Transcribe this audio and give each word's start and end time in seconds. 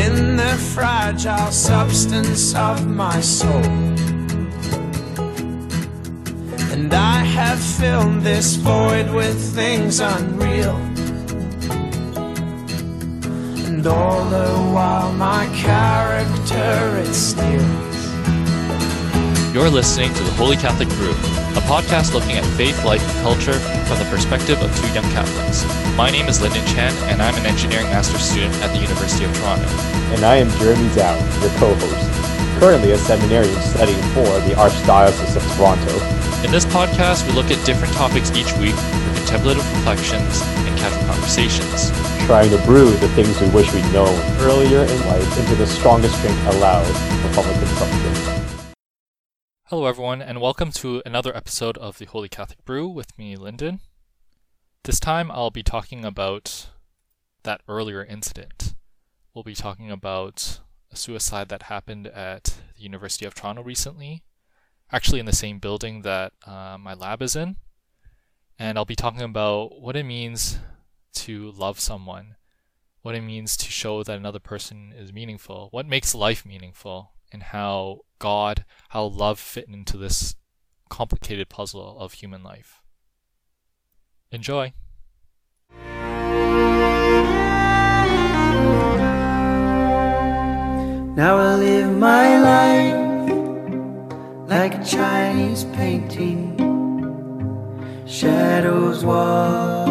within 0.00 0.36
the 0.36 0.56
fragile 0.74 1.50
substance 1.50 2.54
of 2.54 2.86
my 2.86 3.20
soul. 3.20 3.64
And 6.72 6.92
I 6.94 7.18
have 7.18 7.60
filled 7.60 8.22
this 8.22 8.56
void 8.56 9.10
with 9.10 9.38
things 9.54 10.00
unreal. 10.00 10.76
And 13.66 13.86
all 13.86 14.24
the 14.24 14.48
while 14.74 15.12
my 15.12 15.46
character 15.54 16.98
is 17.02 17.16
steals. 17.30 17.89
You're 19.52 19.68
listening 19.68 20.14
to 20.14 20.22
the 20.22 20.30
Holy 20.38 20.56
Catholic 20.56 20.88
Brew, 20.90 21.10
a 21.10 21.62
podcast 21.66 22.14
looking 22.14 22.38
at 22.38 22.46
faith, 22.54 22.84
life, 22.84 23.02
and 23.02 23.18
culture 23.26 23.58
from 23.90 23.98
the 23.98 24.06
perspective 24.06 24.62
of 24.62 24.70
two 24.78 24.86
young 24.94 25.02
Catholics. 25.10 25.66
My 25.96 26.08
name 26.08 26.28
is 26.30 26.40
Lyndon 26.40 26.64
Chan, 26.66 26.94
and 27.10 27.20
I'm 27.20 27.34
an 27.34 27.44
engineering 27.46 27.90
master's 27.90 28.22
student 28.22 28.54
at 28.62 28.70
the 28.70 28.78
University 28.78 29.24
of 29.24 29.34
Toronto. 29.42 29.66
And 30.14 30.22
I 30.22 30.36
am 30.36 30.48
Jeremy 30.62 30.86
Zhao, 30.94 31.18
your 31.42 31.50
co-host, 31.58 32.60
currently 32.60 32.92
a 32.92 32.98
seminarian 32.98 33.60
studying 33.74 33.98
for 34.14 34.30
the 34.46 34.54
Archdiocese 34.54 35.34
of 35.34 35.42
Toronto. 35.58 35.98
In 36.46 36.52
this 36.54 36.64
podcast, 36.64 37.26
we 37.26 37.34
look 37.34 37.50
at 37.50 37.58
different 37.66 37.92
topics 37.94 38.30
each 38.38 38.54
week 38.62 38.78
for 38.78 39.14
contemplative 39.18 39.66
reflections 39.82 40.46
and 40.62 40.78
casual 40.78 41.02
conversations. 41.10 41.90
Trying 42.30 42.50
to 42.54 42.58
brew 42.62 42.94
the 43.02 43.10
things 43.18 43.34
we 43.40 43.50
wish 43.50 43.66
we'd 43.74 43.82
known 43.90 44.14
earlier 44.46 44.86
in 44.86 44.98
life 45.10 45.38
into 45.42 45.56
the 45.56 45.66
strongest 45.66 46.14
drink 46.22 46.38
allowed 46.54 46.86
for 47.26 47.42
public 47.42 47.58
consumption. 47.58 48.39
Hello, 49.70 49.86
everyone, 49.86 50.20
and 50.20 50.40
welcome 50.40 50.72
to 50.72 51.00
another 51.06 51.32
episode 51.36 51.78
of 51.78 51.98
the 51.98 52.04
Holy 52.06 52.28
Catholic 52.28 52.64
Brew 52.64 52.88
with 52.88 53.16
me, 53.16 53.36
Lyndon. 53.36 53.78
This 54.82 54.98
time 54.98 55.30
I'll 55.30 55.52
be 55.52 55.62
talking 55.62 56.04
about 56.04 56.70
that 57.44 57.60
earlier 57.68 58.04
incident. 58.04 58.74
We'll 59.32 59.44
be 59.44 59.54
talking 59.54 59.88
about 59.88 60.58
a 60.90 60.96
suicide 60.96 61.50
that 61.50 61.62
happened 61.62 62.08
at 62.08 62.58
the 62.74 62.82
University 62.82 63.24
of 63.26 63.36
Toronto 63.36 63.62
recently, 63.62 64.24
actually 64.90 65.20
in 65.20 65.26
the 65.26 65.32
same 65.32 65.60
building 65.60 66.02
that 66.02 66.32
uh, 66.44 66.76
my 66.76 66.94
lab 66.94 67.22
is 67.22 67.36
in. 67.36 67.54
And 68.58 68.76
I'll 68.76 68.84
be 68.84 68.96
talking 68.96 69.22
about 69.22 69.80
what 69.80 69.94
it 69.94 70.02
means 70.02 70.58
to 71.12 71.52
love 71.52 71.78
someone, 71.78 72.34
what 73.02 73.14
it 73.14 73.22
means 73.22 73.56
to 73.58 73.70
show 73.70 74.02
that 74.02 74.18
another 74.18 74.40
person 74.40 74.92
is 74.98 75.12
meaningful, 75.12 75.68
what 75.70 75.86
makes 75.86 76.12
life 76.12 76.44
meaningful, 76.44 77.12
and 77.30 77.44
how 77.44 78.00
God, 78.20 78.64
how 78.90 79.04
love 79.04 79.40
fit 79.40 79.66
into 79.66 79.96
this 79.96 80.36
complicated 80.88 81.48
puzzle 81.48 81.98
of 81.98 82.12
human 82.12 82.44
life. 82.44 82.82
Enjoy! 84.30 84.72
Now 91.16 91.36
I 91.38 91.54
live 91.56 91.96
my 91.98 92.38
life 92.40 93.10
like 94.48 94.74
a 94.74 94.84
Chinese 94.84 95.64
painting. 95.72 96.56
Shadows 98.06 99.04
wash 99.04 99.88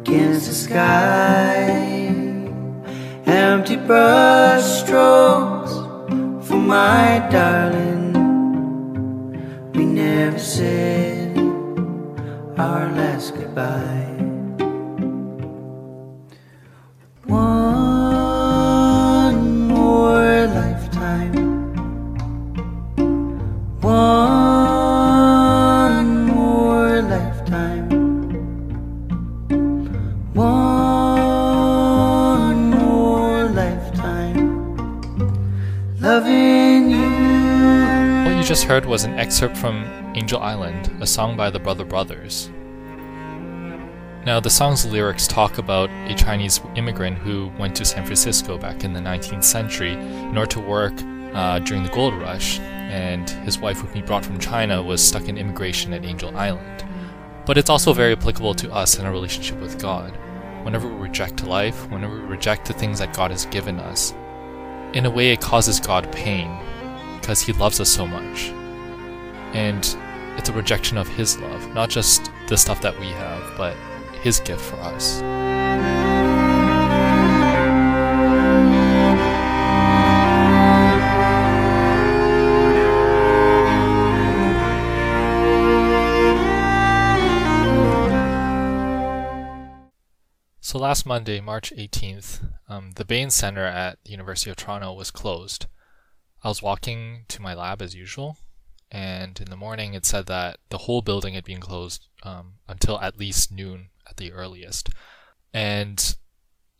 against 0.00 0.46
the 0.48 0.54
sky. 0.54 1.92
Empty 3.24 3.76
brush 3.76 4.64
strokes 4.64 5.61
for 5.61 5.61
my 6.72 7.18
darling. 7.30 8.14
We 9.74 9.84
never 9.84 10.38
said 10.38 11.36
our 12.56 12.84
last 12.98 13.34
goodbye. 13.36 14.16
One 17.26 18.08
more 19.68 20.46
lifetime. 20.60 21.36
One 23.82 24.31
heard 38.72 38.86
was 38.86 39.04
an 39.04 39.18
excerpt 39.18 39.54
from 39.54 39.84
Angel 40.16 40.40
Island, 40.40 40.90
a 41.02 41.06
song 41.06 41.36
by 41.36 41.50
the 41.50 41.58
Brother 41.58 41.84
Brothers. 41.84 42.48
Now, 44.24 44.40
the 44.40 44.48
song's 44.48 44.86
lyrics 44.86 45.26
talk 45.26 45.58
about 45.58 45.90
a 46.10 46.14
Chinese 46.14 46.58
immigrant 46.74 47.18
who 47.18 47.52
went 47.58 47.76
to 47.76 47.84
San 47.84 48.06
Francisco 48.06 48.56
back 48.56 48.82
in 48.82 48.94
the 48.94 49.00
19th 49.00 49.44
century 49.44 49.92
in 49.92 50.38
order 50.38 50.52
to 50.52 50.60
work 50.60 50.94
uh, 51.34 51.58
during 51.58 51.82
the 51.82 51.90
gold 51.90 52.14
rush, 52.14 52.60
and 52.60 53.28
his 53.44 53.58
wife, 53.58 53.76
whom 53.76 53.92
he 53.92 54.00
brought 54.00 54.24
from 54.24 54.38
China, 54.38 54.82
was 54.82 55.06
stuck 55.06 55.28
in 55.28 55.36
immigration 55.36 55.92
at 55.92 56.06
Angel 56.06 56.34
Island. 56.34 56.82
But 57.44 57.58
it's 57.58 57.68
also 57.68 57.92
very 57.92 58.12
applicable 58.12 58.54
to 58.54 58.72
us 58.72 58.98
in 58.98 59.04
our 59.04 59.12
relationship 59.12 59.60
with 59.60 59.82
God. 59.82 60.16
Whenever 60.64 60.88
we 60.88 60.94
reject 60.94 61.44
life, 61.44 61.90
whenever 61.90 62.14
we 62.14 62.22
reject 62.22 62.68
the 62.68 62.72
things 62.72 63.00
that 63.00 63.12
God 63.12 63.32
has 63.32 63.44
given 63.44 63.78
us, 63.78 64.14
in 64.94 65.04
a 65.04 65.10
way 65.10 65.30
it 65.30 65.42
causes 65.42 65.78
God 65.78 66.10
pain 66.10 66.58
because 67.20 67.42
He 67.42 67.52
loves 67.52 67.78
us 67.78 67.90
so 67.90 68.06
much. 68.06 68.50
And 69.52 69.96
it's 70.38 70.48
a 70.48 70.52
rejection 70.52 70.98
of 70.98 71.08
His 71.08 71.38
love, 71.38 71.74
not 71.74 71.90
just 71.90 72.30
the 72.48 72.56
stuff 72.56 72.80
that 72.82 72.98
we 72.98 73.08
have, 73.08 73.56
but 73.56 73.76
His 74.22 74.40
gift 74.40 74.62
for 74.62 74.76
us. 74.76 75.22
So 90.72 90.78
last 90.78 91.04
Monday, 91.04 91.38
March 91.42 91.70
18th, 91.76 92.48
um, 92.66 92.92
the 92.92 93.04
Bahen 93.04 93.30
Center 93.30 93.66
at 93.66 93.98
the 94.04 94.10
University 94.10 94.48
of 94.48 94.56
Toronto 94.56 94.94
was 94.94 95.10
closed. 95.10 95.66
I 96.42 96.48
was 96.48 96.62
walking 96.62 97.26
to 97.28 97.42
my 97.42 97.52
lab 97.52 97.82
as 97.82 97.94
usual, 97.94 98.38
and 98.92 99.40
in 99.40 99.48
the 99.48 99.56
morning 99.56 99.94
it 99.94 100.04
said 100.04 100.26
that 100.26 100.58
the 100.68 100.78
whole 100.78 101.00
building 101.00 101.32
had 101.32 101.44
been 101.44 101.60
closed 101.60 102.08
um, 102.22 102.58
until 102.68 103.00
at 103.00 103.18
least 103.18 103.50
noon 103.50 103.88
at 104.08 104.18
the 104.18 104.30
earliest. 104.30 104.90
And 105.54 106.14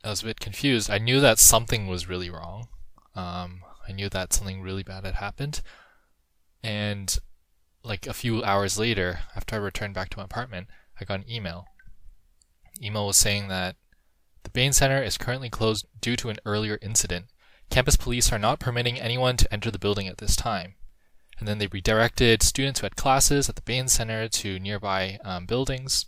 I 0.05 0.11
was 0.11 0.23
a 0.23 0.27
bit 0.27 0.39
confused. 0.39 0.91
I 0.91 0.99
knew 0.99 1.21
that 1.21 1.39
something 1.39 1.87
was 1.87 2.09
really 2.09 2.29
wrong. 2.29 2.69
Um, 3.15 3.63
I 3.89 3.93
knew 3.93 4.11
that 4.11 4.35
something 4.35 4.61
really 4.61 4.83
bad 4.83 5.05
had 5.05 5.15
happened. 5.15 5.63
And 6.63 7.19
like 7.83 8.07
a 8.07 8.13
few 8.13 8.45
hours 8.45 8.79
later, 8.79 9.21
after 9.35 9.57
I 9.57 9.61
returned 9.61 9.95
back 9.95 10.11
to 10.11 10.19
my 10.19 10.25
apartment, 10.25 10.69
I 11.01 11.07
got 11.07 11.21
an 11.21 11.31
email. 11.31 11.65
Email 12.83 13.07
was 13.07 13.17
saying 13.17 13.49
that 13.49 13.77
the 14.43 14.51
Bahen 14.51 14.75
Center 14.75 15.03
is 15.03 15.17
currently 15.17 15.49
closed 15.49 15.87
due 15.99 16.17
to 16.17 16.29
an 16.29 16.39
earlier 16.45 16.79
incident. 16.83 17.27
Campus 17.71 17.97
police 17.97 18.31
are 18.31 18.39
not 18.39 18.61
permitting 18.61 19.01
anyone 19.01 19.39
to 19.39 19.53
enter 19.53 19.71
the 19.71 19.79
building 19.79 20.09
at 20.09 20.19
this 20.19 20.37
time. 20.37 20.75
And 21.43 21.49
then 21.49 21.59
they 21.59 21.67
redirected 21.67 22.41
students 22.41 22.79
who 22.79 22.85
had 22.85 22.95
classes 22.95 23.49
at 23.49 23.57
the 23.57 23.63
Bahen 23.63 23.91
Center 23.91 24.29
to 24.29 24.61
nearby 24.61 25.19
um, 25.25 25.45
buildings. 25.45 26.07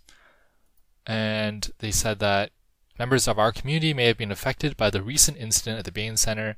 And 1.09 1.73
they 1.81 1.91
said 1.91 2.21
that 2.21 2.53
members 3.01 3.27
of 3.27 3.37
our 3.37 3.51
community 3.51 3.93
may 3.93 4.05
have 4.05 4.17
been 4.17 4.31
affected 4.31 4.77
by 4.77 4.91
the 4.91 5.03
recent 5.03 5.37
incident 5.37 5.81
at 5.81 5.87
the 5.87 5.91
Bahen 5.91 6.17
Center. 6.17 6.57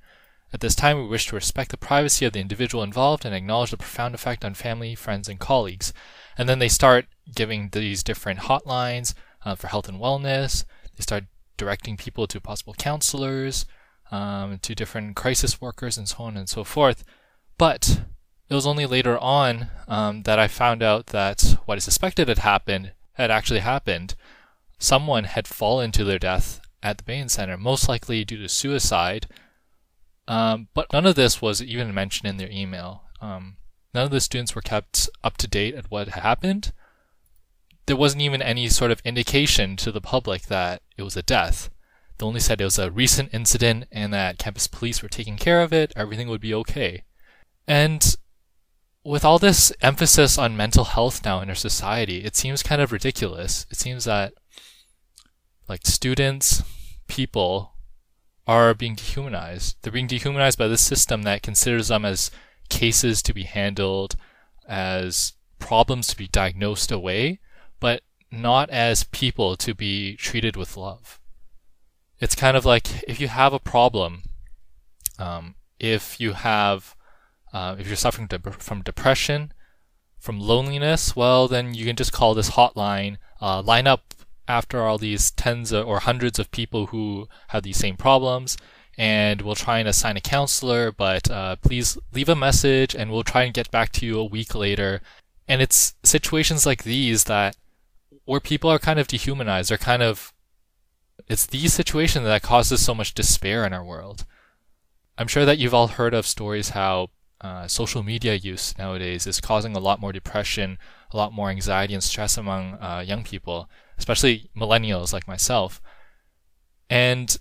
At 0.52 0.60
this 0.60 0.74
time, 0.74 0.98
we 0.98 1.06
wish 1.06 1.28
to 1.28 1.34
respect 1.34 1.70
the 1.70 1.78
privacy 1.78 2.26
of 2.26 2.34
the 2.34 2.40
individual 2.40 2.84
involved 2.84 3.24
and 3.24 3.34
acknowledge 3.34 3.70
the 3.70 3.78
profound 3.78 4.14
effect 4.14 4.44
on 4.44 4.52
family, 4.52 4.94
friends, 4.94 5.26
and 5.26 5.40
colleagues. 5.40 5.94
And 6.36 6.46
then 6.46 6.58
they 6.58 6.68
start 6.68 7.06
giving 7.34 7.70
these 7.70 8.02
different 8.02 8.40
hotlines 8.40 9.14
uh, 9.42 9.54
for 9.54 9.68
health 9.68 9.88
and 9.88 9.98
wellness. 9.98 10.66
They 10.98 11.02
start 11.02 11.24
directing 11.56 11.96
people 11.96 12.26
to 12.26 12.42
possible 12.42 12.74
counselors, 12.74 13.64
um, 14.10 14.58
to 14.58 14.74
different 14.74 15.16
crisis 15.16 15.62
workers, 15.62 15.96
and 15.96 16.06
so 16.06 16.24
on 16.24 16.36
and 16.36 16.46
so 16.46 16.62
forth. 16.62 17.04
But 17.56 18.00
it 18.48 18.54
was 18.54 18.66
only 18.66 18.86
later 18.86 19.18
on 19.18 19.68
um, 19.88 20.22
that 20.22 20.38
I 20.38 20.48
found 20.48 20.82
out 20.82 21.06
that 21.08 21.58
what 21.64 21.76
I 21.76 21.80
suspected 21.80 22.28
had 22.28 22.38
happened 22.38 22.92
had 23.14 23.30
actually 23.30 23.60
happened. 23.60 24.14
Someone 24.78 25.24
had 25.24 25.48
fallen 25.48 25.90
to 25.92 26.04
their 26.04 26.18
death 26.18 26.60
at 26.82 26.98
the 26.98 27.04
Bahen 27.04 27.30
Center, 27.30 27.56
most 27.56 27.88
likely 27.88 28.24
due 28.24 28.38
to 28.38 28.48
suicide. 28.48 29.26
Um, 30.28 30.68
but 30.74 30.92
none 30.92 31.06
of 31.06 31.14
this 31.14 31.40
was 31.40 31.62
even 31.62 31.94
mentioned 31.94 32.28
in 32.28 32.36
their 32.36 32.50
email. 32.50 33.04
Um, 33.20 33.56
none 33.94 34.04
of 34.04 34.10
the 34.10 34.20
students 34.20 34.54
were 34.54 34.62
kept 34.62 35.08
up 35.24 35.36
to 35.38 35.48
date 35.48 35.74
at 35.74 35.90
what 35.90 36.08
had 36.08 36.22
happened. 36.22 36.72
There 37.86 37.96
wasn't 37.96 38.22
even 38.22 38.42
any 38.42 38.68
sort 38.68 38.90
of 38.90 39.00
indication 39.04 39.76
to 39.76 39.92
the 39.92 40.00
public 40.00 40.42
that 40.42 40.82
it 40.96 41.02
was 41.02 41.16
a 41.16 41.22
death. 41.22 41.70
They 42.18 42.26
only 42.26 42.40
said 42.40 42.60
it 42.60 42.64
was 42.64 42.78
a 42.78 42.90
recent 42.90 43.32
incident 43.32 43.86
and 43.92 44.12
that 44.12 44.38
campus 44.38 44.66
police 44.66 45.02
were 45.02 45.08
taking 45.08 45.36
care 45.36 45.62
of 45.62 45.72
it, 45.72 45.92
everything 45.96 46.28
would 46.28 46.40
be 46.40 46.54
okay. 46.54 47.04
And 47.66 48.16
with 49.06 49.24
all 49.24 49.38
this 49.38 49.72
emphasis 49.80 50.36
on 50.36 50.56
mental 50.56 50.84
health 50.84 51.24
now 51.24 51.40
in 51.40 51.48
our 51.48 51.54
society, 51.54 52.24
it 52.24 52.34
seems 52.34 52.62
kind 52.62 52.82
of 52.82 52.90
ridiculous. 52.90 53.64
It 53.70 53.76
seems 53.76 54.04
that 54.04 54.34
like 55.68 55.86
students, 55.86 56.64
people 57.06 57.74
are 58.48 58.74
being 58.74 58.96
dehumanized. 58.96 59.76
They're 59.80 59.92
being 59.92 60.08
dehumanized 60.08 60.58
by 60.58 60.66
this 60.66 60.80
system 60.80 61.22
that 61.22 61.42
considers 61.42 61.88
them 61.88 62.04
as 62.04 62.32
cases 62.68 63.22
to 63.22 63.32
be 63.32 63.44
handled, 63.44 64.16
as 64.68 65.34
problems 65.60 66.08
to 66.08 66.16
be 66.16 66.26
diagnosed 66.26 66.90
away, 66.90 67.38
but 67.78 68.02
not 68.32 68.70
as 68.70 69.04
people 69.04 69.56
to 69.56 69.72
be 69.72 70.16
treated 70.16 70.56
with 70.56 70.76
love. 70.76 71.20
It's 72.18 72.34
kind 72.34 72.56
of 72.56 72.64
like 72.64 73.04
if 73.06 73.20
you 73.20 73.28
have 73.28 73.52
a 73.52 73.60
problem, 73.60 74.22
um, 75.16 75.54
if 75.78 76.20
you 76.20 76.32
have, 76.32 76.95
uh, 77.56 77.74
if 77.78 77.86
you're 77.86 77.96
suffering 77.96 78.26
de- 78.26 78.38
from 78.50 78.82
depression, 78.82 79.50
from 80.18 80.38
loneliness, 80.38 81.16
well, 81.16 81.48
then 81.48 81.72
you 81.72 81.86
can 81.86 81.96
just 81.96 82.12
call 82.12 82.34
this 82.34 82.50
hotline, 82.50 83.16
uh, 83.40 83.62
line 83.62 83.86
up 83.86 84.12
after 84.46 84.82
all 84.82 84.98
these 84.98 85.30
tens 85.30 85.72
or 85.72 86.00
hundreds 86.00 86.38
of 86.38 86.50
people 86.50 86.88
who 86.88 87.26
have 87.48 87.62
these 87.62 87.78
same 87.78 87.96
problems, 87.96 88.58
and 88.98 89.40
we'll 89.40 89.54
try 89.54 89.78
and 89.78 89.88
assign 89.88 90.18
a 90.18 90.20
counselor, 90.20 90.92
but 90.92 91.30
uh, 91.30 91.56
please 91.56 91.96
leave 92.12 92.28
a 92.28 92.36
message 92.36 92.94
and 92.94 93.10
we'll 93.10 93.22
try 93.22 93.44
and 93.44 93.54
get 93.54 93.70
back 93.70 93.90
to 93.92 94.04
you 94.04 94.18
a 94.18 94.24
week 94.24 94.54
later. 94.54 95.00
And 95.48 95.62
it's 95.62 95.94
situations 96.02 96.66
like 96.66 96.82
these 96.82 97.24
that 97.24 97.56
where 98.26 98.40
people 98.40 98.68
are 98.68 98.78
kind 98.78 98.98
of 98.98 99.08
dehumanized, 99.08 99.70
they're 99.70 99.78
kind 99.78 100.02
of 100.02 100.34
it's 101.26 101.46
these 101.46 101.72
situations 101.72 102.26
that 102.26 102.42
causes 102.42 102.84
so 102.84 102.94
much 102.94 103.14
despair 103.14 103.64
in 103.64 103.72
our 103.72 103.84
world. 103.84 104.26
I'm 105.16 105.28
sure 105.28 105.46
that 105.46 105.58
you've 105.58 105.74
all 105.74 105.88
heard 105.88 106.12
of 106.12 106.26
stories 106.26 106.70
how 106.70 107.08
uh, 107.40 107.66
social 107.66 108.02
media 108.02 108.34
use 108.34 108.76
nowadays 108.78 109.26
is 109.26 109.40
causing 109.40 109.76
a 109.76 109.80
lot 109.80 110.00
more 110.00 110.12
depression, 110.12 110.78
a 111.12 111.16
lot 111.16 111.32
more 111.32 111.50
anxiety 111.50 111.94
and 111.94 112.02
stress 112.02 112.36
among 112.36 112.74
uh, 112.74 113.04
young 113.06 113.22
people, 113.24 113.68
especially 113.98 114.50
millennials 114.56 115.12
like 115.12 115.28
myself. 115.28 115.80
And 116.88 117.36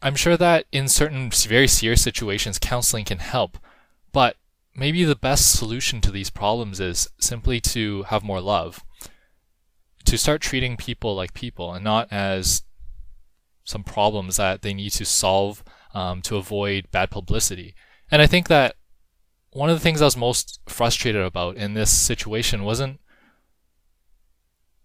I'm 0.00 0.16
sure 0.16 0.36
that 0.36 0.66
in 0.72 0.88
certain 0.88 1.30
very 1.30 1.68
serious 1.68 2.02
situations, 2.02 2.58
counseling 2.58 3.04
can 3.04 3.18
help, 3.18 3.58
but 4.12 4.36
maybe 4.74 5.04
the 5.04 5.14
best 5.14 5.52
solution 5.52 6.00
to 6.00 6.10
these 6.10 6.30
problems 6.30 6.80
is 6.80 7.08
simply 7.18 7.60
to 7.60 8.04
have 8.04 8.24
more 8.24 8.40
love, 8.40 8.84
to 10.04 10.16
start 10.16 10.40
treating 10.40 10.76
people 10.76 11.14
like 11.14 11.34
people 11.34 11.72
and 11.74 11.84
not 11.84 12.08
as 12.10 12.62
some 13.64 13.84
problems 13.84 14.36
that 14.36 14.62
they 14.62 14.74
need 14.74 14.90
to 14.90 15.04
solve 15.04 15.62
um, 15.94 16.22
to 16.22 16.36
avoid 16.36 16.90
bad 16.90 17.10
publicity. 17.10 17.74
And 18.10 18.20
I 18.20 18.26
think 18.26 18.48
that 18.48 18.74
one 19.52 19.70
of 19.70 19.76
the 19.76 19.82
things 19.82 20.02
I 20.02 20.06
was 20.06 20.16
most 20.16 20.60
frustrated 20.66 21.22
about 21.22 21.56
in 21.56 21.74
this 21.74 21.90
situation 21.90 22.64
wasn't 22.64 23.00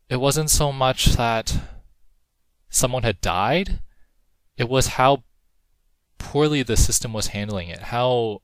it 0.10 0.18
wasn't 0.18 0.50
so 0.50 0.72
much 0.72 1.08
that 1.18 1.60
someone 2.69 3.04
had 3.04 3.19
died 3.22 3.81
it 4.58 4.68
was 4.68 4.88
how 4.88 5.24
poorly 6.18 6.64
the 6.64 6.75
system 6.75 7.14
was 7.14 7.28
handling 7.28 7.69
it, 7.69 7.84
how 7.84 8.42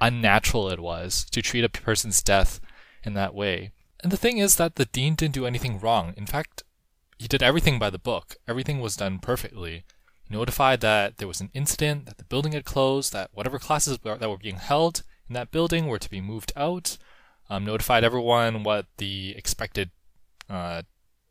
unnatural 0.00 0.70
it 0.70 0.80
was 0.80 1.24
to 1.30 1.42
treat 1.42 1.64
a 1.64 1.68
person's 1.68 2.22
death 2.22 2.60
in 3.04 3.14
that 3.14 3.34
way. 3.34 3.72
And 4.02 4.10
the 4.10 4.16
thing 4.16 4.38
is 4.38 4.56
that 4.56 4.76
the 4.76 4.86
dean 4.86 5.16
didn't 5.16 5.34
do 5.34 5.46
anything 5.46 5.78
wrong. 5.78 6.14
In 6.16 6.26
fact, 6.26 6.62
he 7.18 7.28
did 7.28 7.42
everything 7.42 7.78
by 7.78 7.90
the 7.90 7.98
book. 7.98 8.36
Everything 8.48 8.80
was 8.80 8.96
done 8.96 9.18
perfectly. 9.18 9.84
He 10.24 10.34
notified 10.34 10.80
that 10.80 11.18
there 11.18 11.28
was 11.28 11.40
an 11.40 11.50
incident, 11.52 12.06
that 12.06 12.16
the 12.16 12.24
building 12.24 12.52
had 12.52 12.64
closed, 12.64 13.12
that 13.12 13.30
whatever 13.34 13.58
classes 13.58 13.98
that 13.98 14.30
were 14.30 14.38
being 14.38 14.56
held 14.56 15.02
in 15.30 15.34
that 15.34 15.52
building 15.52 15.86
were 15.86 15.98
to 15.98 16.10
be 16.10 16.20
moved 16.20 16.52
out. 16.56 16.98
Um, 17.48 17.64
notified 17.64 18.04
everyone 18.04 18.64
what 18.64 18.86
the 18.98 19.32
expected 19.36 19.90
uh, 20.48 20.82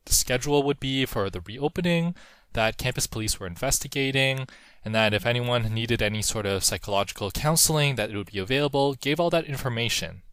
schedule 0.06 0.64
would 0.64 0.80
be 0.80 1.06
for 1.06 1.30
the 1.30 1.42
reopening, 1.42 2.16
that 2.54 2.78
campus 2.78 3.08
police 3.08 3.40
were 3.40 3.46
investigating, 3.46 4.48
and 4.84 4.96
that 4.96 5.14
if 5.14 5.26
anyone 5.26 5.74
needed 5.74 6.02
any 6.02 6.22
sort 6.22 6.46
of 6.46 6.64
psychological 6.64 7.30
counseling, 7.30 7.96
that 7.96 8.10
it 8.10 8.16
would 8.16 8.32
be 8.32 8.40
available, 8.40 8.96
gave 8.96 9.20
all 9.20 9.30
that 9.30 9.46
information. 9.46 10.24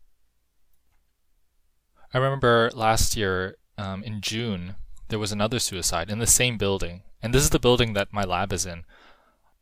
I 2.14 2.18
remember 2.18 2.70
last 2.72 3.16
year 3.16 3.56
um, 3.76 4.04
in 4.04 4.20
June, 4.20 4.76
there 5.08 5.18
was 5.18 5.32
another 5.32 5.58
suicide 5.58 6.08
in 6.08 6.20
the 6.20 6.26
same 6.26 6.56
building, 6.56 7.02
and 7.20 7.34
this 7.34 7.42
is 7.42 7.50
the 7.50 7.58
building 7.58 7.92
that 7.94 8.12
my 8.12 8.22
lab 8.22 8.52
is 8.52 8.64
in. 8.64 8.84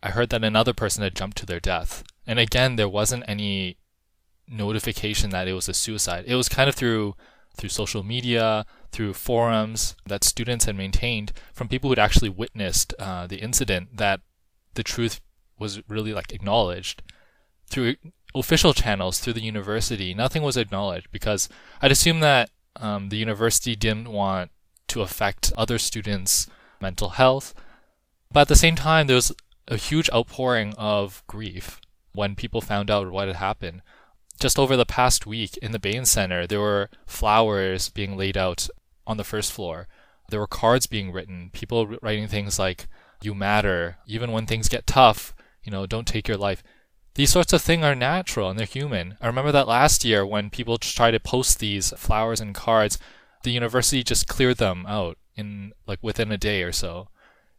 I 0.03 0.11
heard 0.11 0.29
that 0.29 0.45
another 0.45 0.75
person 0.75 1.03
had 1.03 1.17
jumped 1.17 1.39
to 1.39 1.47
their 1.47 1.61
death. 1.61 2.05
And 2.27 2.39
again, 2.39 2.77
there 2.77 2.89
wasn't 2.89 3.25
any 3.27 3.79
notification 4.49 5.31
that 5.31 5.49
it 5.49 5.53
was 5.53 5.69
a 5.69 5.75
suicide. 5.75 6.25
It 6.27 6.35
was 6.35 6.49
kind 6.49 6.69
of 6.69 6.75
through 6.75 7.15
through 7.57 7.69
social 7.69 8.03
media, 8.03 8.67
through 8.91 9.15
forums 9.15 9.95
that 10.07 10.25
students 10.25 10.65
had 10.65 10.77
maintained 10.77 11.33
from 11.53 11.69
people 11.69 11.89
who'd 11.89 12.01
actually 12.01 12.29
witnessed 12.29 12.93
uh, 12.99 13.27
the 13.29 13.37
incident 13.37 13.97
that 13.97 14.21
the 14.75 14.83
truth 14.83 15.21
was 15.59 15.81
really 15.89 16.13
like 16.13 16.33
acknowledged 16.33 17.03
through 17.69 17.95
official 18.35 18.75
channels 18.75 19.21
through 19.21 19.33
the 19.33 19.41
university. 19.41 20.15
Nothing 20.15 20.43
was 20.43 20.57
acknowledged 20.57 21.09
because 21.13 21.49
i'd 21.81 21.93
assume 21.93 22.21
that 22.21 22.51
um, 22.77 23.09
the 23.09 23.17
university 23.17 23.77
didn't 23.77 24.11
want 24.11 24.51
to 24.89 25.03
affect 25.03 25.53
other 25.57 25.79
students 25.79 26.49
mental 26.81 27.11
health. 27.11 27.55
But 28.33 28.43
at 28.43 28.49
the 28.49 28.57
same 28.57 28.75
time 28.75 29.07
there 29.07 29.17
was 29.17 29.33
a 29.69 29.77
huge 29.77 30.11
outpouring 30.13 30.75
of 30.77 31.23
grief 31.29 31.81
when 32.15 32.35
people 32.35 32.61
found 32.61 32.91
out 32.91 33.11
what 33.11 33.29
had 33.29 33.37
happened 33.37 33.83
just 34.41 34.59
over 34.59 34.77
the 34.77 34.87
past 34.87 35.27
week 35.27 35.57
in 35.59 35.73
the 35.73 35.79
Bahen 35.79 36.07
Center, 36.07 36.47
there 36.47 36.61
were 36.61 36.91
flowers 37.07 37.89
being 37.89 38.17
laid 38.17 38.37
out 38.37 38.69
on 39.07 39.17
the 39.17 39.25
first 39.25 39.53
floor. 39.53 39.89
There 40.29 40.41
were 40.41 40.47
cards 40.47 40.87
being 40.87 41.13
written, 41.13 41.51
people 41.53 41.87
writing 42.03 42.29
things 42.29 42.59
like, 42.59 42.87
you 43.23 43.35
matter, 43.35 43.99
even 44.07 44.33
when 44.33 44.47
things 44.47 44.69
get 44.69 44.87
tough, 44.87 45.35
you 45.63 45.71
know, 45.71 45.87
don't 45.87 46.07
take 46.07 46.29
your 46.29 46.37
life. 46.37 46.63
These 47.15 47.31
sorts 47.31 47.53
of 47.53 47.63
things 47.63 47.85
are 47.85 47.95
natural 47.95 48.51
and 48.51 48.59
they're 48.59 48.67
human. 48.67 49.17
I 49.21 49.27
remember 49.27 49.53
that 49.53 49.69
last 49.69 50.05
year 50.05 50.27
when 50.27 50.51
people 50.51 50.79
tried 50.79 51.13
to 51.13 51.21
post 51.21 51.59
these 51.59 51.91
flowers 51.97 52.41
and 52.41 52.55
cards, 52.55 52.99
the 53.45 53.53
university 53.53 54.03
just 54.03 54.27
cleared 54.27 54.57
them 54.57 54.85
out 54.87 55.17
in 55.37 55.73
like 55.87 56.01
within 56.03 56.33
a 56.33 56.39
day 56.39 56.63
or 56.63 56.73
so. 56.73 57.09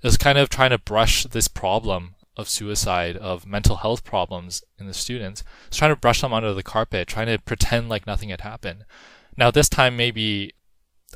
It 0.01 0.07
was 0.07 0.17
kind 0.17 0.37
of 0.37 0.49
trying 0.49 0.71
to 0.71 0.77
brush 0.77 1.23
this 1.23 1.47
problem 1.47 2.14
of 2.37 2.49
suicide, 2.49 3.17
of 3.17 3.45
mental 3.45 3.77
health 3.77 4.03
problems 4.03 4.63
in 4.77 4.87
the 4.87 4.93
students. 4.93 5.43
It's 5.67 5.77
trying 5.77 5.91
to 5.91 5.95
brush 5.95 6.21
them 6.21 6.33
under 6.33 6.53
the 6.53 6.63
carpet, 6.63 7.07
trying 7.07 7.27
to 7.27 7.39
pretend 7.39 7.89
like 7.89 8.05
nothing 8.05 8.29
had 8.29 8.41
happened. 8.41 8.85
Now 9.37 9.51
this 9.51 9.69
time 9.69 9.95
maybe, 9.95 10.53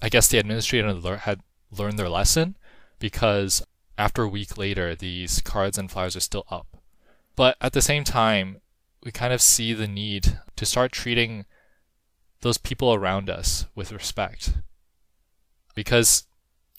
I 0.01 0.09
guess 0.09 0.27
the 0.27 0.37
administrator 0.37 1.17
had 1.17 1.41
learned 1.71 1.99
their 1.99 2.09
lesson 2.09 2.57
because 2.99 3.63
after 3.97 4.23
a 4.23 4.29
week 4.29 4.57
later, 4.57 4.95
these 4.95 5.41
cards 5.41 5.77
and 5.77 5.91
flyers 5.91 6.15
are 6.15 6.21
still 6.21 6.45
up. 6.49 6.77
But 7.35 7.57
at 7.61 7.73
the 7.73 7.81
same 7.81 8.03
time, 8.03 8.61
we 9.03 9.11
kind 9.11 9.33
of 9.33 9.41
see 9.41 9.73
the 9.73 9.87
need 9.87 10.39
to 10.55 10.65
start 10.65 10.91
treating 10.91 11.45
those 12.41 12.57
people 12.57 12.93
around 12.93 13.29
us 13.29 13.65
with 13.75 13.91
respect. 13.91 14.53
Because 15.75 16.23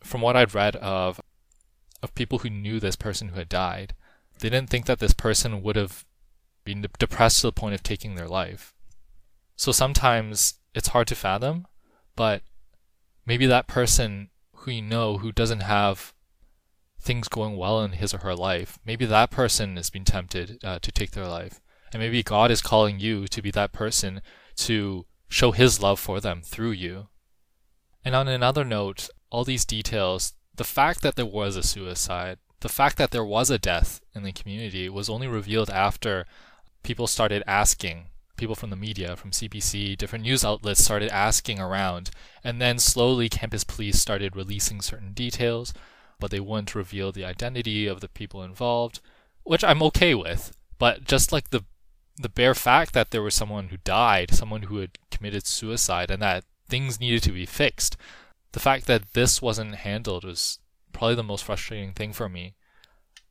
from 0.03 0.21
what 0.21 0.37
I'd 0.37 0.55
read 0.55 0.76
of 0.76 1.21
of 2.03 2.15
people 2.15 2.38
who 2.38 2.49
knew 2.49 2.81
this 2.81 2.97
person 2.97 3.29
who 3.29 3.37
had 3.37 3.49
died, 3.49 3.95
they 4.41 4.51
didn't 4.51 4.71
think 4.71 4.87
that 4.87 4.99
this 4.99 5.15
person 5.15 5.63
would 5.63 5.77
have 5.77 6.05
been 6.65 6.87
depressed 6.99 7.41
to 7.41 7.49
the 7.49 7.53
point 7.53 7.75
of 7.75 7.83
taking 7.83 8.15
their 8.15 8.29
life. 8.29 8.75
So 9.57 9.73
sometimes 9.73 10.55
it's 10.75 10.89
hard 10.89 11.07
to 11.09 11.15
fathom, 11.15 11.67
but 12.17 12.43
maybe 13.27 13.47
that 13.47 13.67
person 13.67 14.31
who 14.53 14.71
you 14.71 14.83
know 14.83 15.19
who 15.19 15.33
doesn't 15.33 15.61
have 15.61 16.15
things 17.01 17.29
going 17.29 17.57
well 17.57 17.83
in 17.83 17.93
his 17.93 18.13
or 18.13 18.19
her 18.19 18.35
life, 18.35 18.79
maybe 18.85 19.07
that 19.07 19.31
person 19.31 19.77
has 19.77 19.91
been 19.91 20.05
tempted 20.05 20.63
uh, 20.63 20.79
to 20.81 20.93
take 20.93 21.13
their 21.13 21.27
life. 21.27 21.61
And 21.93 22.01
maybe 22.01 22.23
God 22.23 22.51
is 22.51 22.61
calling 22.61 23.01
you 23.01 23.27
to 23.29 23.43
be 23.43 23.51
that 23.53 23.73
person 23.73 24.21
to 24.57 25.07
show 25.29 25.53
his 25.53 25.83
love 25.83 25.99
for 25.99 26.21
them 26.21 26.43
through 26.43 26.73
you. 26.73 27.09
And 28.05 28.15
on 28.15 28.29
another 28.29 28.65
note, 28.65 29.09
all 29.31 29.45
these 29.45 29.65
details, 29.65 30.35
the 30.55 30.65
fact 30.65 31.03
that 31.03 31.17
there 31.17 31.27
was 31.27 31.57
a 31.57 31.63
suicide, 31.63 32.39
the 32.61 32.69
fact 32.69 32.97
that 32.99 33.11
there 33.11 33.25
was 33.25 33.50
a 33.50 33.59
death 33.59 34.00
in 34.14 34.23
the 34.23 34.33
community 34.33 34.88
was 34.88 35.09
only 35.09 35.26
revealed 35.26 35.71
after 35.71 36.26
people 36.83 37.07
started 37.07 37.43
asking 37.47 38.07
people 38.37 38.55
from 38.55 38.71
the 38.71 38.76
media 38.76 39.17
from 39.17 39.33
cbc 39.33 39.99
different 39.99 40.25
news 40.25 40.45
outlets 40.45 40.83
started 40.83 41.11
asking 41.11 41.59
around. 41.59 42.11
And 42.43 42.61
then 42.61 42.79
slowly 42.79 43.29
campus 43.29 43.64
police 43.64 43.99
started 43.99 44.37
releasing 44.37 44.81
certain 44.81 45.12
details 45.12 45.75
but 46.19 46.31
they 46.31 46.40
wouldn't 46.40 46.75
reveal 46.75 47.12
the 47.12 47.25
identity 47.25 47.87
of 47.87 48.00
the 48.00 48.09
people 48.09 48.43
involved 48.43 49.00
which 49.45 49.64
i'm 49.64 49.83
okay 49.85 50.14
with. 50.14 50.57
But 50.79 51.05
just 51.05 51.33
like 51.33 51.50
the 51.50 51.64
the 52.17 52.29
bare 52.29 52.55
fact 52.55 52.93
that 52.93 53.11
there 53.11 53.23
was 53.23 53.35
someone 53.35 53.69
who 53.69 53.79
died 53.79 54.33
someone 54.33 54.62
who 54.62 54.79
had 54.79 54.99
committed 55.11 55.47
suicide 55.47 56.11
and 56.11 56.23
that 56.23 56.45
things 56.69 57.00
needed 57.00 57.23
to 57.23 57.33
be 57.33 57.47
fixed 57.47 57.97
the 58.52 58.61
fact 58.61 58.87
that 58.87 59.12
this 59.12 59.40
wasn't 59.40 59.75
handled 59.76 60.25
was 60.25 60.59
probably 60.93 61.15
the 61.15 61.23
most 61.23 61.45
frustrating 61.45 61.93
thing 61.93 62.13
for 62.13 62.29
me. 62.29 62.55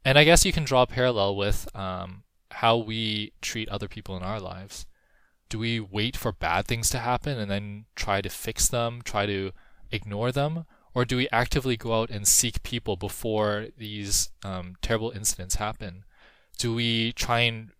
And 0.06 0.18
I 0.18 0.24
guess 0.24 0.46
you 0.46 0.52
can 0.52 0.64
draw 0.64 0.84
a 0.84 0.88
parallel 0.88 1.36
with 1.36 1.68
um, 1.76 2.24
how 2.52 2.78
we 2.78 3.34
treat 3.42 3.70
other 3.70 3.88
people 3.88 4.16
in 4.18 4.24
our 4.24 4.40
lives. 4.40 4.86
Do 5.50 5.60
we 5.60 5.80
wait 5.80 6.16
for 6.16 6.32
bad 6.32 6.68
things 6.68 6.90
to 6.92 7.00
happen 7.00 7.38
and 7.38 7.50
then 7.50 7.86
try 7.96 8.22
to 8.22 8.30
fix 8.30 8.68
them, 8.68 9.02
try 9.04 9.26
to 9.26 9.52
ignore 9.92 10.32
them? 10.32 10.66
Or 10.94 11.06
do 11.06 11.18
we 11.18 11.30
actively 11.32 11.78
go 11.78 12.00
out 12.00 12.10
and 12.10 12.28
seek 12.28 12.64
people 12.64 12.96
before 12.96 13.68
these 13.78 14.30
um, 14.44 14.76
terrible 14.82 15.12
incidents 15.12 15.56
happen? 15.56 16.04
Do 16.58 16.74
we 16.74 17.14
try 17.14 17.42
and 17.42 17.72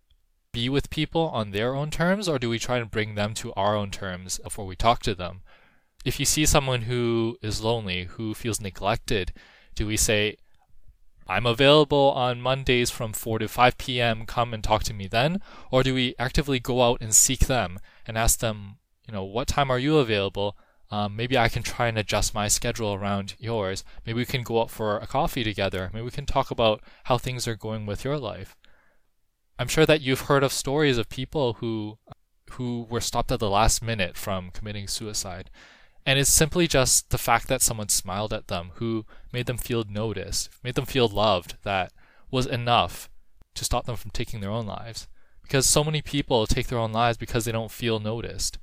be 0.52 0.68
with 0.68 0.90
people 0.90 1.28
on 1.28 1.50
their 1.50 1.74
own 1.74 1.90
terms, 1.90 2.28
or 2.28 2.38
do 2.38 2.48
we 2.48 2.58
try 2.58 2.78
and 2.78 2.90
bring 2.90 3.14
them 3.14 3.34
to 3.34 3.52
our 3.54 3.76
own 3.76 3.90
terms 3.90 4.40
before 4.42 4.66
we 4.66 4.76
talk 4.76 5.02
to 5.02 5.14
them? 5.14 5.42
If 6.04 6.18
you 6.18 6.26
see 6.26 6.46
someone 6.46 6.82
who 6.82 7.36
is 7.42 7.62
lonely, 7.62 8.04
who 8.04 8.34
feels 8.34 8.60
neglected, 8.60 9.32
do 9.74 9.86
we 9.86 9.96
say, 9.96 10.36
I'm 11.26 11.46
available 11.46 12.12
on 12.16 12.40
Mondays 12.40 12.90
from 12.90 13.12
4 13.12 13.38
to 13.38 13.48
5 13.48 13.78
p.m. 13.78 14.26
Come 14.26 14.52
and 14.52 14.64
talk 14.64 14.82
to 14.84 14.94
me 14.94 15.06
then? 15.06 15.40
Or 15.70 15.82
do 15.82 15.94
we 15.94 16.14
actively 16.18 16.58
go 16.58 16.82
out 16.82 17.00
and 17.00 17.14
seek 17.14 17.46
them 17.46 17.78
and 18.06 18.18
ask 18.18 18.40
them, 18.40 18.78
you 19.06 19.14
know, 19.14 19.24
what 19.24 19.46
time 19.46 19.70
are 19.70 19.78
you 19.78 19.98
available? 19.98 20.56
Um, 20.90 21.14
maybe 21.14 21.38
I 21.38 21.48
can 21.48 21.62
try 21.62 21.86
and 21.86 21.96
adjust 21.96 22.34
my 22.34 22.48
schedule 22.48 22.94
around 22.94 23.36
yours. 23.38 23.84
Maybe 24.04 24.18
we 24.18 24.26
can 24.26 24.42
go 24.42 24.60
out 24.60 24.70
for 24.70 24.98
a 24.98 25.06
coffee 25.06 25.44
together. 25.44 25.88
Maybe 25.92 26.04
we 26.04 26.10
can 26.10 26.26
talk 26.26 26.50
about 26.50 26.82
how 27.04 27.16
things 27.16 27.46
are 27.46 27.54
going 27.54 27.86
with 27.86 28.04
your 28.04 28.18
life. 28.18 28.56
I'm 29.56 29.68
sure 29.68 29.86
that 29.86 30.00
you've 30.00 30.22
heard 30.22 30.42
of 30.42 30.52
stories 30.52 30.98
of 30.98 31.08
people 31.08 31.54
who 31.54 31.98
who 32.52 32.86
were 32.90 33.00
stopped 33.00 33.30
at 33.30 33.38
the 33.38 33.48
last 33.48 33.80
minute 33.82 34.16
from 34.16 34.50
committing 34.50 34.88
suicide. 34.88 35.50
And 36.10 36.18
it's 36.18 36.28
simply 36.28 36.66
just 36.66 37.10
the 37.10 37.18
fact 37.18 37.46
that 37.46 37.62
someone 37.62 37.88
smiled 37.88 38.32
at 38.32 38.48
them, 38.48 38.72
who 38.74 39.06
made 39.32 39.46
them 39.46 39.58
feel 39.58 39.84
noticed, 39.88 40.50
made 40.64 40.74
them 40.74 40.84
feel 40.84 41.06
loved, 41.06 41.54
that 41.62 41.92
was 42.32 42.46
enough 42.46 43.08
to 43.54 43.64
stop 43.64 43.86
them 43.86 43.94
from 43.94 44.10
taking 44.10 44.40
their 44.40 44.50
own 44.50 44.66
lives. 44.66 45.06
Because 45.40 45.66
so 45.66 45.84
many 45.84 46.02
people 46.02 46.48
take 46.48 46.66
their 46.66 46.80
own 46.80 46.90
lives 46.90 47.16
because 47.16 47.44
they 47.44 47.52
don't 47.52 47.70
feel 47.70 48.00
noticed. 48.00 48.58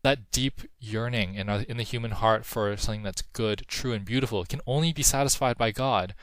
That 0.00 0.30
deep 0.30 0.62
yearning 0.78 1.34
in, 1.34 1.50
in 1.50 1.76
the 1.76 1.82
human 1.82 2.12
heart 2.12 2.46
for 2.46 2.74
something 2.78 3.02
that's 3.02 3.20
good, 3.34 3.64
true, 3.68 3.92
and 3.92 4.02
beautiful 4.02 4.46
can 4.46 4.62
only 4.66 4.94
be 4.94 5.02
satisfied 5.02 5.58
by 5.58 5.72
God. 5.72 6.14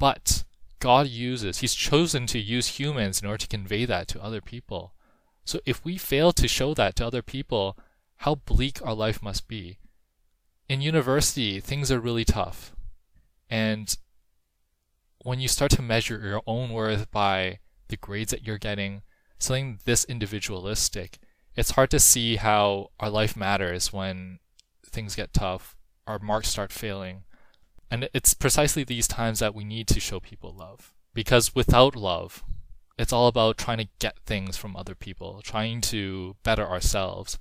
But 0.00 0.42
God 0.80 1.06
uses, 1.06 1.58
He's 1.58 1.76
chosen 1.76 2.26
to 2.26 2.40
use 2.40 2.80
humans 2.80 3.22
in 3.22 3.28
order 3.28 3.38
to 3.38 3.46
convey 3.46 3.84
that 3.84 4.08
to 4.08 4.20
other 4.20 4.40
people. 4.40 4.94
So 5.44 5.60
if 5.64 5.84
we 5.84 5.96
fail 5.96 6.32
to 6.32 6.48
show 6.48 6.74
that 6.74 6.96
to 6.96 7.06
other 7.06 7.22
people, 7.22 7.78
how 8.18 8.36
bleak 8.36 8.84
our 8.84 8.94
life 8.94 9.22
must 9.22 9.48
be. 9.48 9.78
In 10.68 10.80
university, 10.80 11.60
things 11.60 11.92
are 11.92 12.00
really 12.00 12.24
tough. 12.24 12.74
And 13.48 13.96
when 15.22 15.40
you 15.40 15.48
start 15.48 15.70
to 15.72 15.82
measure 15.82 16.20
your 16.22 16.42
own 16.46 16.70
worth 16.70 17.10
by 17.10 17.60
the 17.88 17.96
grades 17.96 18.30
that 18.30 18.46
you're 18.46 18.58
getting, 18.58 19.02
something 19.38 19.78
this 19.84 20.04
individualistic, 20.04 21.18
it's 21.54 21.72
hard 21.72 21.90
to 21.90 22.00
see 22.00 22.36
how 22.36 22.90
our 23.00 23.10
life 23.10 23.36
matters 23.36 23.92
when 23.92 24.38
things 24.84 25.14
get 25.14 25.32
tough, 25.32 25.76
our 26.06 26.18
marks 26.18 26.48
start 26.48 26.72
failing. 26.72 27.24
And 27.90 28.08
it's 28.12 28.34
precisely 28.34 28.84
these 28.84 29.06
times 29.08 29.38
that 29.38 29.54
we 29.54 29.64
need 29.64 29.86
to 29.88 30.00
show 30.00 30.20
people 30.20 30.54
love. 30.54 30.92
Because 31.14 31.54
without 31.54 31.96
love, 31.96 32.44
it's 32.98 33.12
all 33.12 33.28
about 33.28 33.58
trying 33.58 33.78
to 33.78 33.88
get 33.98 34.18
things 34.26 34.56
from 34.56 34.76
other 34.76 34.94
people, 34.94 35.40
trying 35.42 35.80
to 35.82 36.36
better 36.42 36.66
ourselves. 36.66 37.38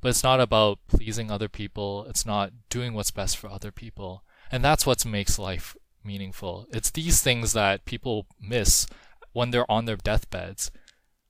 But 0.00 0.10
it's 0.10 0.22
not 0.22 0.40
about 0.40 0.78
pleasing 0.88 1.30
other 1.30 1.48
people. 1.48 2.06
It's 2.08 2.24
not 2.24 2.52
doing 2.70 2.94
what's 2.94 3.10
best 3.10 3.36
for 3.36 3.50
other 3.50 3.72
people. 3.72 4.22
And 4.50 4.64
that's 4.64 4.86
what 4.86 5.04
makes 5.04 5.38
life 5.38 5.76
meaningful. 6.04 6.66
It's 6.70 6.90
these 6.90 7.22
things 7.22 7.52
that 7.52 7.84
people 7.84 8.26
miss 8.40 8.86
when 9.32 9.50
they're 9.50 9.70
on 9.70 9.84
their 9.84 9.96
deathbeds, 9.96 10.70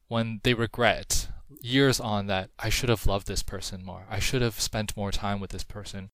when 0.06 0.40
they 0.44 0.54
regret 0.54 1.28
years 1.60 1.98
on 1.98 2.26
that 2.26 2.50
I 2.58 2.68
should 2.68 2.88
have 2.88 3.06
loved 3.06 3.26
this 3.26 3.42
person 3.42 3.84
more. 3.84 4.06
I 4.08 4.18
should 4.18 4.42
have 4.42 4.60
spent 4.60 4.96
more 4.96 5.10
time 5.10 5.40
with 5.40 5.50
this 5.50 5.64
person. 5.64 6.10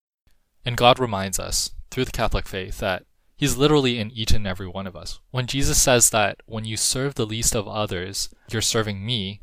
And 0.65 0.77
God 0.77 0.99
reminds 0.99 1.39
us 1.39 1.71
through 1.91 2.07
the 2.07 2.13
Catholic 2.13 2.47
faith 2.47 2.79
that 2.79 3.05
He's 3.37 3.57
literally 3.57 3.99
in 3.99 4.13
each 4.13 4.31
and 4.31 4.47
every 4.47 4.69
one 4.69 4.87
of 4.87 4.95
us. 4.95 5.19
When 5.31 5.47
Jesus 5.47 5.83
says 5.83 6.11
that 6.11 6.41
when 6.47 6.65
you 6.65 6.77
serve 6.77 7.15
the 7.15 7.27
least 7.27 7.55
of 7.55 7.67
others, 7.67 8.29
you're 8.49 8.63
serving 8.63 9.05
me, 9.05 9.41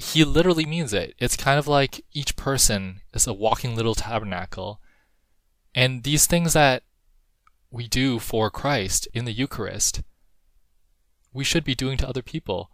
he 0.00 0.24
literally 0.24 0.64
means 0.64 0.94
it. 0.94 1.14
It's 1.18 1.36
kind 1.36 1.58
of 1.58 1.68
like 1.68 2.04
each 2.12 2.34
person 2.34 3.02
is 3.12 3.26
a 3.26 3.34
walking 3.34 3.76
little 3.76 3.94
tabernacle. 3.94 4.80
And 5.74 6.04
these 6.04 6.26
things 6.26 6.54
that 6.54 6.84
we 7.70 7.86
do 7.86 8.18
for 8.18 8.50
Christ 8.50 9.06
in 9.12 9.26
the 9.26 9.32
Eucharist, 9.32 10.02
we 11.34 11.44
should 11.44 11.64
be 11.64 11.74
doing 11.74 11.98
to 11.98 12.08
other 12.08 12.22
people. 12.22 12.70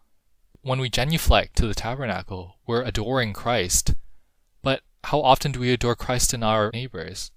When 0.62 0.78
we 0.78 0.88
genuflect 0.88 1.56
to 1.56 1.66
the 1.66 1.74
tabernacle, 1.74 2.58
we're 2.64 2.82
adoring 2.82 3.32
Christ. 3.32 3.94
But 4.62 4.82
how 5.02 5.20
often 5.20 5.50
do 5.50 5.58
we 5.58 5.72
adore 5.72 5.96
Christ 5.96 6.32
in 6.32 6.44
our 6.44 6.70
neighbors? 6.72 7.32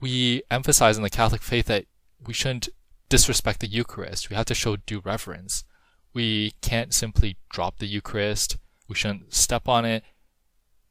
We 0.00 0.42
emphasize 0.50 0.96
in 0.96 1.04
the 1.04 1.10
Catholic 1.10 1.42
faith 1.42 1.66
that 1.66 1.86
we 2.26 2.34
shouldn't 2.34 2.70
disrespect 3.08 3.60
the 3.60 3.68
Eucharist. 3.68 4.30
We 4.30 4.36
have 4.36 4.46
to 4.46 4.54
show 4.54 4.74
due 4.74 4.98
reverence 4.98 5.62
we 6.12 6.52
can't 6.60 6.94
simply 6.94 7.36
drop 7.50 7.78
the 7.78 7.86
Eucharist. 7.86 8.56
We 8.88 8.94
shouldn't 8.94 9.34
step 9.34 9.68
on 9.68 9.84
it. 9.84 10.02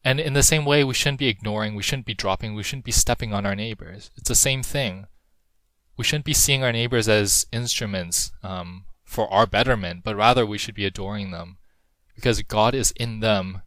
And 0.03 0.19
in 0.19 0.33
the 0.33 0.43
same 0.43 0.63
way, 0.63 0.83
we 0.83 0.93
shouldn't 0.93 1.19
be 1.19 1.27
ignoring, 1.27 1.75
we 1.75 1.83
shouldn't 1.83 2.05
be 2.05 2.13
dropping, 2.13 2.53
we 2.53 2.63
shouldn't 2.63 2.85
be 2.85 2.91
stepping 2.91 3.33
on 3.33 3.45
our 3.45 3.55
neighbors. 3.55 4.09
It's 4.15 4.29
the 4.29 4.35
same 4.35 4.63
thing. 4.63 5.07
We 5.97 6.03
shouldn't 6.03 6.25
be 6.25 6.33
seeing 6.33 6.63
our 6.63 6.71
neighbors 6.71 7.09
as 7.09 7.47
instruments 7.51 8.31
um, 8.43 8.85
for 9.03 9.31
our 9.33 9.47
betterment, 9.47 10.03
but 10.03 10.15
rather 10.15 10.45
we 10.45 10.57
should 10.57 10.75
be 10.75 10.85
adoring 10.85 11.31
them 11.31 11.57
because 12.15 12.41
God 12.43 12.73
is 12.73 12.91
in 12.91 13.19
them 13.19 13.63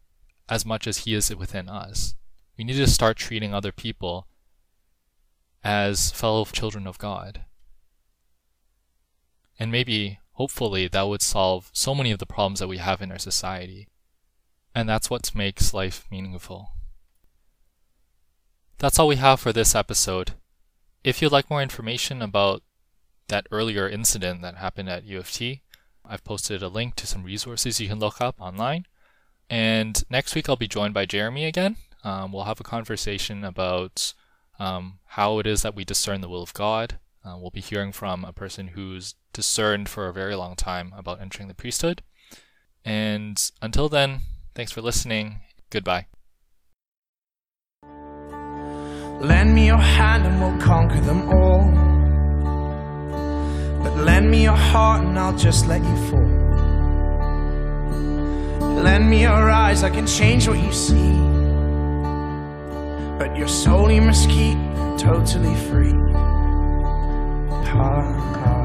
as 0.49 0.65
much 0.65 0.87
as 0.87 0.99
He 0.99 1.13
is 1.13 1.33
within 1.35 1.69
us. 1.69 2.15
We 2.57 2.63
need 2.63 2.77
to 2.77 2.87
start 2.87 3.17
treating 3.17 3.53
other 3.53 3.71
people 3.71 4.27
as 5.63 6.11
fellow 6.11 6.45
children 6.45 6.87
of 6.87 6.97
God. 6.97 7.45
And 9.59 9.71
maybe 9.71 10.19
hopefully 10.33 10.87
that 10.87 11.07
would 11.07 11.21
solve 11.21 11.69
so 11.73 11.93
many 11.93 12.11
of 12.11 12.19
the 12.19 12.25
problems 12.25 12.59
that 12.59 12.67
we 12.67 12.77
have 12.77 13.01
in 13.01 13.11
our 13.11 13.19
society. 13.19 13.87
And 14.73 14.87
that's 14.87 15.09
what 15.09 15.35
makes 15.35 15.73
life 15.73 16.05
meaningful. 16.09 16.71
That's 18.77 18.97
all 18.97 19.07
we 19.07 19.17
have 19.17 19.39
for 19.39 19.53
this 19.53 19.75
episode. 19.75 20.33
If 21.03 21.21
you'd 21.21 21.31
like 21.31 21.49
more 21.49 21.61
information 21.61 22.21
about 22.21 22.63
that 23.27 23.47
earlier 23.51 23.87
incident 23.87 24.41
that 24.41 24.55
happened 24.55 24.89
at 24.89 25.03
U 25.03 25.19
of 25.19 25.31
T, 25.31 25.61
I've 26.05 26.23
posted 26.23 26.63
a 26.63 26.67
link 26.67 26.95
to 26.95 27.07
some 27.07 27.23
resources 27.23 27.79
you 27.79 27.87
can 27.87 27.99
look 27.99 28.19
up 28.19 28.35
online. 28.39 28.85
And 29.49 30.01
next 30.09 30.33
week 30.33 30.47
I'll 30.49 30.55
be 30.55 30.67
joined 30.67 30.93
by 30.93 31.05
Jeremy 31.05 31.45
again. 31.45 31.75
Um, 32.03 32.31
we'll 32.31 32.45
have 32.45 32.59
a 32.59 32.63
conversation 32.63 33.43
about 33.43 34.13
um, 34.59 34.99
how 35.05 35.39
it 35.39 35.47
is 35.47 35.61
that 35.61 35.75
we 35.75 35.85
discern 35.85 36.21
the 36.21 36.29
will 36.29 36.43
of 36.43 36.53
God. 36.53 36.99
Uh, 37.23 37.37
we'll 37.39 37.51
be 37.51 37.61
hearing 37.61 37.91
from 37.91 38.25
a 38.25 38.33
person 38.33 38.69
who's 38.69 39.15
discerned 39.31 39.87
for 39.87 40.07
a 40.07 40.13
very 40.13 40.35
long 40.35 40.55
time 40.55 40.91
about 40.97 41.21
entering 41.21 41.47
the 41.47 41.53
priesthood. 41.53 42.01
And 42.83 43.37
until 43.61 43.89
then, 43.89 44.21
thanks 44.55 44.71
for 44.71 44.81
listening. 44.81 45.41
Goodbye. 45.69 46.07
Lend 49.21 49.53
me 49.53 49.67
your 49.67 49.77
hand 49.77 50.25
and 50.25 50.41
we'll 50.41 50.59
conquer 50.59 50.99
them 51.01 51.29
all. 51.29 51.61
But 53.83 54.03
lend 54.03 54.31
me 54.31 54.41
your 54.41 54.55
heart 54.55 55.05
and 55.05 55.17
I'll 55.19 55.37
just 55.37 55.67
let 55.67 55.83
you 55.83 55.95
fall. 56.09 56.41
Lend 58.81 59.07
me 59.07 59.21
your 59.21 59.51
eyes, 59.51 59.83
I 59.83 59.91
can 59.91 60.07
change 60.07 60.47
what 60.47 60.57
you 60.57 60.71
see. 60.73 61.11
But 63.19 63.37
your 63.37 63.47
soul 63.47 63.91
you 63.91 64.01
must 64.01 64.27
keep 64.27 64.57
totally 64.97 65.55
free. 65.69 65.93
Ha. 67.73 68.60